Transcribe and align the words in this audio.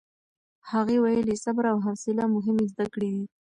هغې 0.71 0.97
ویلي، 1.03 1.35
صبر 1.43 1.63
او 1.73 1.77
حوصله 1.85 2.23
مهمې 2.35 2.65
زده 2.71 2.85
کړې 2.93 3.09
دي. 3.15 3.25